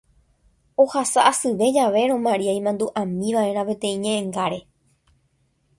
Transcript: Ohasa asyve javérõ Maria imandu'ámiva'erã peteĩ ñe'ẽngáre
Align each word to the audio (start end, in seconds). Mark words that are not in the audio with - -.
Ohasa 0.83 1.25
asyve 1.31 1.67
javérõ 1.75 2.15
Maria 2.27 2.57
imandu'ámiva'erã 2.61 3.63
peteĩ 3.69 3.95
ñe'ẽngáre 4.07 4.59